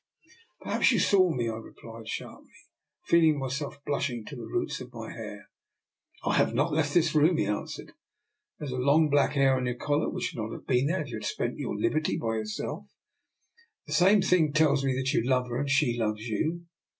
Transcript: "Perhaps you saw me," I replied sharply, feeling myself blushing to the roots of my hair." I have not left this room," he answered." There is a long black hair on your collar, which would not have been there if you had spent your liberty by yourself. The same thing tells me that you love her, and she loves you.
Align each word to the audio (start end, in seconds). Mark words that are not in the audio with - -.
"Perhaps 0.63 0.91
you 0.91 0.97
saw 0.97 1.31
me," 1.31 1.47
I 1.47 1.57
replied 1.57 2.07
sharply, 2.07 2.49
feeling 3.05 3.37
myself 3.37 3.77
blushing 3.85 4.25
to 4.25 4.35
the 4.35 4.47
roots 4.47 4.81
of 4.81 4.91
my 4.91 5.11
hair." 5.11 5.47
I 6.25 6.37
have 6.37 6.55
not 6.55 6.73
left 6.73 6.95
this 6.95 7.13
room," 7.13 7.37
he 7.37 7.45
answered." 7.45 7.93
There 8.57 8.65
is 8.65 8.71
a 8.73 8.77
long 8.77 9.11
black 9.11 9.33
hair 9.33 9.55
on 9.55 9.67
your 9.67 9.75
collar, 9.75 10.09
which 10.09 10.33
would 10.33 10.41
not 10.41 10.53
have 10.55 10.65
been 10.65 10.87
there 10.87 11.03
if 11.03 11.09
you 11.09 11.17
had 11.17 11.25
spent 11.25 11.59
your 11.59 11.77
liberty 11.79 12.17
by 12.17 12.37
yourself. 12.37 12.87
The 13.85 13.93
same 13.93 14.23
thing 14.23 14.53
tells 14.53 14.83
me 14.83 14.95
that 14.95 15.13
you 15.13 15.21
love 15.23 15.47
her, 15.49 15.59
and 15.59 15.69
she 15.69 15.95
loves 15.95 16.25
you. 16.27 16.65